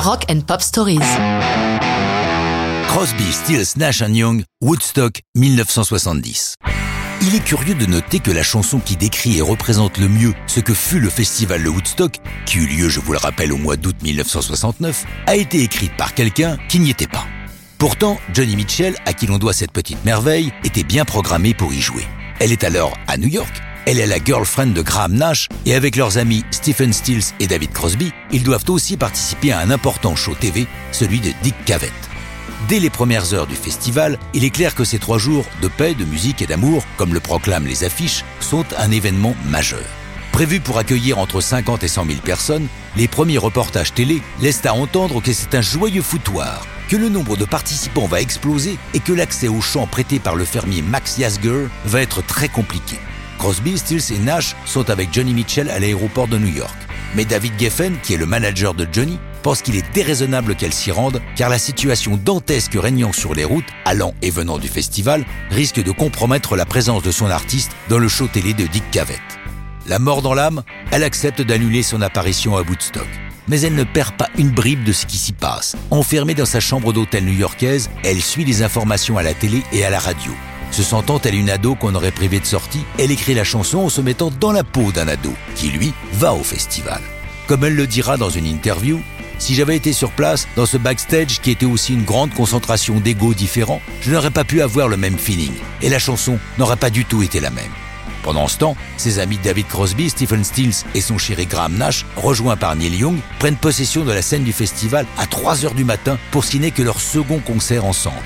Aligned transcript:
Rock 0.00 0.26
and 0.30 0.42
Pop 0.46 0.62
Stories. 0.62 1.00
Crosby, 2.86 3.32
Stills, 3.32 3.76
Nash 3.76 4.00
Young, 4.00 4.44
Woodstock 4.62 5.20
1970. 5.34 6.54
Il 7.20 7.34
est 7.34 7.42
curieux 7.42 7.74
de 7.74 7.84
noter 7.84 8.20
que 8.20 8.30
la 8.30 8.44
chanson 8.44 8.78
qui 8.78 8.96
décrit 8.96 9.38
et 9.38 9.42
représente 9.42 9.98
le 9.98 10.08
mieux 10.08 10.34
ce 10.46 10.60
que 10.60 10.72
fut 10.72 11.00
le 11.00 11.10
festival 11.10 11.64
de 11.64 11.68
Woodstock, 11.68 12.14
qui 12.46 12.58
eut 12.58 12.66
lieu, 12.66 12.88
je 12.88 13.00
vous 13.00 13.12
le 13.12 13.18
rappelle, 13.18 13.52
au 13.52 13.56
mois 13.56 13.76
d'août 13.76 13.96
1969, 14.00 15.04
a 15.26 15.34
été 15.34 15.62
écrite 15.64 15.96
par 15.96 16.14
quelqu'un 16.14 16.58
qui 16.68 16.78
n'y 16.78 16.90
était 16.90 17.08
pas. 17.08 17.26
Pourtant, 17.78 18.18
Johnny 18.32 18.54
Mitchell, 18.54 18.94
à 19.04 19.12
qui 19.12 19.26
l'on 19.26 19.38
doit 19.38 19.52
cette 19.52 19.72
petite 19.72 20.04
merveille, 20.04 20.52
était 20.62 20.84
bien 20.84 21.04
programmé 21.04 21.54
pour 21.54 21.72
y 21.72 21.80
jouer. 21.80 22.06
Elle 22.38 22.52
est 22.52 22.62
alors 22.62 22.96
à 23.08 23.16
New 23.16 23.28
York. 23.28 23.62
Elle 23.90 24.00
est 24.00 24.06
la 24.06 24.22
girlfriend 24.22 24.74
de 24.74 24.82
Graham 24.82 25.14
Nash 25.14 25.48
et 25.64 25.74
avec 25.74 25.96
leurs 25.96 26.18
amis 26.18 26.44
Stephen 26.50 26.92
Stills 26.92 27.32
et 27.40 27.46
David 27.46 27.72
Crosby, 27.72 28.12
ils 28.30 28.42
doivent 28.42 28.68
aussi 28.68 28.98
participer 28.98 29.50
à 29.50 29.60
un 29.60 29.70
important 29.70 30.14
show 30.14 30.34
TV, 30.34 30.66
celui 30.92 31.20
de 31.20 31.32
Dick 31.42 31.54
Cavett. 31.64 31.90
Dès 32.68 32.80
les 32.80 32.90
premières 32.90 33.32
heures 33.32 33.46
du 33.46 33.54
festival, 33.54 34.18
il 34.34 34.44
est 34.44 34.50
clair 34.50 34.74
que 34.74 34.84
ces 34.84 34.98
trois 34.98 35.16
jours 35.16 35.46
de 35.62 35.68
paix, 35.68 35.94
de 35.94 36.04
musique 36.04 36.42
et 36.42 36.46
d'amour, 36.46 36.84
comme 36.98 37.14
le 37.14 37.20
proclament 37.20 37.66
les 37.66 37.82
affiches, 37.82 38.26
sont 38.40 38.66
un 38.76 38.90
événement 38.90 39.34
majeur. 39.46 39.80
Prévu 40.32 40.60
pour 40.60 40.76
accueillir 40.76 41.18
entre 41.18 41.40
50 41.40 41.82
et 41.82 41.88
100 41.88 42.08
000 42.08 42.18
personnes, 42.20 42.66
les 42.94 43.08
premiers 43.08 43.38
reportages 43.38 43.94
télé 43.94 44.20
laissent 44.42 44.66
à 44.66 44.74
entendre 44.74 45.22
que 45.22 45.32
c'est 45.32 45.54
un 45.54 45.62
joyeux 45.62 46.02
foutoir, 46.02 46.66
que 46.90 46.96
le 46.96 47.08
nombre 47.08 47.38
de 47.38 47.46
participants 47.46 48.06
va 48.06 48.20
exploser 48.20 48.76
et 48.92 49.00
que 49.00 49.14
l'accès 49.14 49.48
aux 49.48 49.62
champs 49.62 49.86
prêtés 49.86 50.18
par 50.18 50.36
le 50.36 50.44
fermier 50.44 50.82
Max 50.82 51.16
Yasgur 51.16 51.70
va 51.86 52.02
être 52.02 52.22
très 52.22 52.50
compliqué. 52.50 52.98
Crosby, 53.38 53.78
Stills 53.78 54.12
et 54.12 54.18
Nash 54.18 54.54
sont 54.66 54.90
avec 54.90 55.12
Johnny 55.12 55.32
Mitchell 55.32 55.70
à 55.70 55.78
l'aéroport 55.78 56.28
de 56.28 56.38
New 56.38 56.54
York. 56.54 56.76
Mais 57.14 57.24
David 57.24 57.52
Geffen, 57.58 57.96
qui 58.02 58.14
est 58.14 58.18
le 58.18 58.26
manager 58.26 58.74
de 58.74 58.86
Johnny, 58.90 59.18
pense 59.42 59.62
qu'il 59.62 59.76
est 59.76 59.94
déraisonnable 59.94 60.56
qu'elle 60.56 60.74
s'y 60.74 60.90
rende 60.90 61.22
car 61.36 61.48
la 61.48 61.58
situation 61.58 62.20
dantesque 62.22 62.76
régnant 62.76 63.12
sur 63.12 63.34
les 63.34 63.44
routes, 63.44 63.68
allant 63.84 64.12
et 64.20 64.30
venant 64.30 64.58
du 64.58 64.68
festival, 64.68 65.24
risque 65.50 65.82
de 65.82 65.90
compromettre 65.90 66.56
la 66.56 66.66
présence 66.66 67.02
de 67.02 67.10
son 67.10 67.30
artiste 67.30 67.72
dans 67.88 67.98
le 67.98 68.08
show 68.08 68.26
télé 68.26 68.52
de 68.52 68.66
Dick 68.66 68.90
Cavett. 68.90 69.22
La 69.86 69.98
mort 69.98 70.20
dans 70.20 70.34
l'âme, 70.34 70.62
elle 70.90 71.02
accepte 71.02 71.40
d'annuler 71.40 71.82
son 71.82 72.02
apparition 72.02 72.56
à 72.56 72.62
Woodstock. 72.62 73.08
Mais 73.46 73.62
elle 73.62 73.74
ne 73.74 73.84
perd 73.84 74.14
pas 74.16 74.28
une 74.36 74.50
bribe 74.50 74.84
de 74.84 74.92
ce 74.92 75.06
qui 75.06 75.16
s'y 75.16 75.32
passe. 75.32 75.76
Enfermée 75.90 76.34
dans 76.34 76.44
sa 76.44 76.60
chambre 76.60 76.92
d'hôtel 76.92 77.24
new-yorkaise, 77.24 77.88
elle 78.04 78.20
suit 78.20 78.44
les 78.44 78.62
informations 78.62 79.16
à 79.16 79.22
la 79.22 79.32
télé 79.32 79.62
et 79.72 79.84
à 79.84 79.90
la 79.90 79.98
radio. 79.98 80.32
Se 80.70 80.82
sentant 80.82 81.20
elle 81.24 81.34
une 81.34 81.50
ado 81.50 81.74
qu'on 81.74 81.94
aurait 81.94 82.10
privée 82.10 82.40
de 82.40 82.46
sortie, 82.46 82.84
elle 82.98 83.10
écrit 83.10 83.34
la 83.34 83.44
chanson 83.44 83.78
en 83.78 83.88
se 83.88 84.00
mettant 84.00 84.30
dans 84.30 84.52
la 84.52 84.64
peau 84.64 84.92
d'un 84.92 85.08
ado, 85.08 85.32
qui 85.54 85.70
lui 85.70 85.92
va 86.12 86.34
au 86.34 86.42
festival. 86.42 87.00
Comme 87.46 87.64
elle 87.64 87.74
le 87.74 87.86
dira 87.86 88.16
dans 88.16 88.30
une 88.30 88.46
interview, 88.46 89.00
si 89.38 89.54
j'avais 89.54 89.76
été 89.76 89.92
sur 89.92 90.10
place, 90.10 90.48
dans 90.56 90.66
ce 90.66 90.76
backstage 90.76 91.40
qui 91.40 91.50
était 91.50 91.64
aussi 91.64 91.94
une 91.94 92.04
grande 92.04 92.34
concentration 92.34 93.00
d'ego 93.00 93.34
différents, 93.34 93.80
je 94.00 94.10
n'aurais 94.10 94.30
pas 94.30 94.44
pu 94.44 94.62
avoir 94.62 94.88
le 94.88 94.96
même 94.96 95.18
feeling, 95.18 95.52
et 95.80 95.88
la 95.88 95.98
chanson 95.98 96.38
n'aurait 96.58 96.76
pas 96.76 96.90
du 96.90 97.04
tout 97.04 97.22
été 97.22 97.40
la 97.40 97.50
même. 97.50 97.70
Pendant 98.22 98.48
ce 98.48 98.58
temps, 98.58 98.76
ses 98.96 99.20
amis 99.20 99.38
David 99.42 99.68
Crosby, 99.68 100.10
Stephen 100.10 100.44
Stills 100.44 100.84
et 100.94 101.00
son 101.00 101.18
chéri 101.18 101.46
Graham 101.46 101.76
Nash, 101.76 102.04
rejoints 102.16 102.56
par 102.56 102.74
Neil 102.76 102.96
Young, 102.96 103.16
prennent 103.38 103.56
possession 103.56 104.04
de 104.04 104.12
la 104.12 104.22
scène 104.22 104.44
du 104.44 104.52
festival 104.52 105.06
à 105.16 105.26
3 105.26 105.64
heures 105.64 105.74
du 105.74 105.84
matin 105.84 106.18
pour 106.30 106.44
n'est 106.54 106.72
que 106.72 106.82
leur 106.82 107.00
second 107.00 107.38
concert 107.38 107.84
ensemble. 107.84 108.16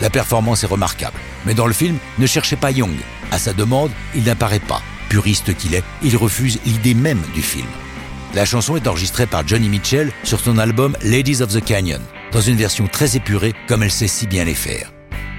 La 0.00 0.10
performance 0.10 0.64
est 0.64 0.68
remarquable, 0.68 1.18
mais 1.44 1.54
dans 1.54 1.66
le 1.66 1.72
film, 1.72 1.98
ne 2.18 2.26
cherchez 2.26 2.56
pas 2.56 2.70
Young. 2.70 2.96
À 3.30 3.38
sa 3.38 3.52
demande, 3.52 3.90
il 4.14 4.24
n'apparaît 4.24 4.60
pas. 4.60 4.82
Puriste 5.08 5.54
qu'il 5.56 5.74
est, 5.74 5.84
il 6.02 6.16
refuse 6.16 6.58
l'idée 6.64 6.94
même 6.94 7.22
du 7.34 7.42
film. 7.42 7.66
La 8.34 8.44
chanson 8.44 8.76
est 8.76 8.86
enregistrée 8.86 9.26
par 9.26 9.46
Johnny 9.46 9.68
Mitchell 9.68 10.12
sur 10.22 10.38
son 10.38 10.58
album 10.58 10.96
Ladies 11.02 11.42
of 11.42 11.52
the 11.52 11.62
Canyon, 11.62 12.00
dans 12.32 12.40
une 12.40 12.56
version 12.56 12.86
très 12.86 13.16
épurée 13.16 13.54
comme 13.66 13.82
elle 13.82 13.90
sait 13.90 14.06
si 14.06 14.26
bien 14.26 14.44
les 14.44 14.54
faire. 14.54 14.92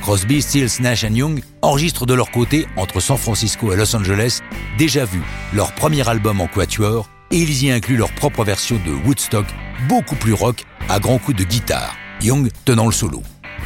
Crosby, 0.00 0.42
Stills, 0.42 0.80
Nash 0.80 1.04
Young 1.04 1.40
enregistrent 1.62 2.06
de 2.06 2.14
leur 2.14 2.32
côté, 2.32 2.66
entre 2.76 2.98
San 2.98 3.16
Francisco 3.16 3.72
et 3.72 3.76
Los 3.76 3.94
Angeles, 3.94 4.40
déjà 4.76 5.04
vu 5.04 5.22
leur 5.54 5.72
premier 5.72 6.06
album 6.08 6.40
en 6.40 6.48
quatuor 6.48 7.08
et 7.30 7.38
ils 7.38 7.64
y 7.64 7.70
incluent 7.70 7.96
leur 7.96 8.12
propre 8.12 8.44
version 8.44 8.80
de 8.84 8.92
Woodstock, 9.06 9.46
beaucoup 9.88 10.16
plus 10.16 10.32
rock, 10.32 10.64
à 10.88 10.98
grands 10.98 11.18
coups 11.18 11.38
de 11.38 11.44
guitare, 11.44 11.94
Young 12.20 12.50
tenant 12.64 12.86
le 12.86 12.92
solo. 12.92 13.22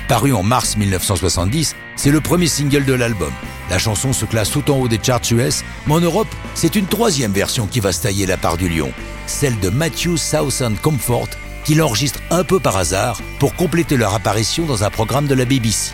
Paru 0.09 0.33
en 0.33 0.45
mars 0.45 0.77
1970, 0.77 1.75
c'est 1.97 2.13
le 2.13 2.21
premier 2.21 2.47
single 2.47 2.85
de 2.85 2.93
l'album. 2.93 3.33
La 3.71 3.79
chanson 3.79 4.13
se 4.13 4.25
classe 4.25 4.51
tout 4.51 4.71
en 4.71 4.77
haut 4.79 4.87
des 4.87 5.01
charts 5.03 5.33
US, 5.33 5.65
mais 5.87 5.95
en 5.95 6.01
Europe, 6.01 6.33
c'est 6.55 6.77
une 6.77 6.87
troisième 6.87 7.33
version 7.33 7.67
qui 7.67 7.81
va 7.81 7.93
se 7.93 8.03
tailler 8.03 8.25
la 8.25 8.37
part 8.37 8.57
du 8.57 8.69
lion, 8.69 8.93
celle 9.27 9.59
de 9.59 9.69
Matthew 9.69 10.17
Southern 10.17 10.77
Comfort, 10.77 11.31
qui 11.65 11.75
l'enregistre 11.75 12.21
un 12.31 12.45
peu 12.45 12.61
par 12.61 12.77
hasard 12.77 13.21
pour 13.41 13.57
compléter 13.57 13.97
leur 13.97 14.15
apparition 14.15 14.65
dans 14.65 14.85
un 14.85 14.91
programme 14.91 15.27
de 15.27 15.35
la 15.35 15.45
BBC. 15.45 15.93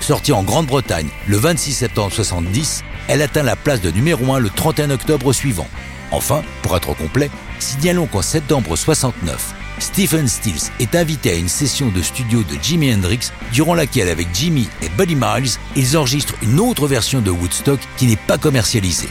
Sortie 0.00 0.32
en 0.32 0.42
Grande-Bretagne 0.42 1.08
le 1.28 1.36
26 1.36 1.72
septembre 1.74 2.12
70, 2.12 2.82
elle 3.06 3.22
atteint 3.22 3.44
la 3.44 3.54
place 3.54 3.80
de 3.80 3.92
numéro 3.92 4.34
1 4.34 4.40
le 4.40 4.50
31 4.50 4.90
octobre 4.90 5.32
suivant. 5.32 5.68
Enfin, 6.10 6.42
pour 6.62 6.76
être 6.76 6.92
complet, 6.96 7.30
signalons 7.60 8.06
qu'en 8.06 8.22
septembre 8.22 8.74
69, 8.74 9.54
Stephen 9.78 10.28
Stills 10.28 10.70
est 10.78 10.94
invité 10.94 11.30
à 11.30 11.34
une 11.34 11.48
session 11.48 11.88
de 11.88 12.00
studio 12.00 12.42
de 12.42 12.56
Jimi 12.62 12.94
Hendrix, 12.94 13.30
durant 13.52 13.74
laquelle 13.74 14.08
avec 14.08 14.28
Jimmy 14.32 14.68
et 14.82 14.88
Buddy 14.90 15.16
Miles, 15.16 15.58
ils 15.76 15.96
enregistrent 15.96 16.36
une 16.42 16.60
autre 16.60 16.86
version 16.86 17.20
de 17.20 17.30
Woodstock 17.30 17.80
qui 17.96 18.06
n'est 18.06 18.16
pas 18.16 18.38
commercialisée. 18.38 19.08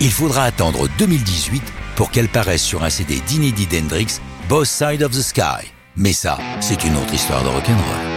Il 0.00 0.10
faudra 0.10 0.44
attendre 0.44 0.88
2018 0.98 1.62
pour 1.96 2.10
qu'elle 2.10 2.28
paraisse 2.28 2.62
sur 2.62 2.84
un 2.84 2.90
CD 2.90 3.20
d'inédit 3.26 3.66
d'Hendrix, 3.66 4.20
Both 4.48 4.66
Side 4.66 5.02
of 5.02 5.12
the 5.12 5.22
Sky. 5.22 5.72
Mais 5.96 6.12
ça, 6.12 6.38
c'est 6.60 6.84
une 6.84 6.96
autre 6.96 7.12
histoire 7.12 7.42
de 7.42 7.48
rock'n'roll. 7.48 8.07